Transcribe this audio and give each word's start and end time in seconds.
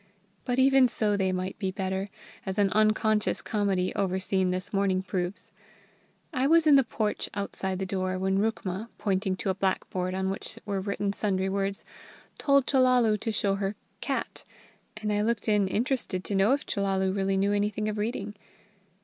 But 0.45 0.57
even 0.57 0.87
so 0.87 1.15
they 1.15 1.31
might 1.31 1.59
be 1.59 1.69
better, 1.69 2.09
as 2.43 2.57
an 2.57 2.71
unconscious 2.71 3.39
comedy 3.43 3.93
over 3.93 4.17
seen 4.17 4.49
this 4.49 4.73
morning 4.73 5.03
proves. 5.03 5.51
I 6.33 6.47
was 6.47 6.65
in 6.65 6.73
the 6.73 6.83
porch 6.83 7.29
outside 7.35 7.77
the 7.77 7.85
door, 7.85 8.17
when 8.17 8.39
Rukma, 8.39 8.89
pointing 8.97 9.35
to 9.35 9.51
a 9.51 9.53
blackboard 9.53 10.15
on 10.15 10.31
which 10.31 10.57
were 10.65 10.81
written 10.81 11.13
sundry 11.13 11.49
words, 11.49 11.85
told 12.39 12.65
Chellalu 12.65 13.19
to 13.19 13.31
show 13.31 13.53
her 13.53 13.75
"cat," 13.99 14.43
and 14.97 15.13
I 15.13 15.21
looked 15.21 15.47
in 15.47 15.67
interested 15.67 16.23
to 16.23 16.33
know 16.35 16.53
if 16.53 16.65
Chellalu 16.65 17.15
really 17.15 17.37
knew 17.37 17.53
anything 17.53 17.87
of 17.87 17.99
reading. 17.99 18.33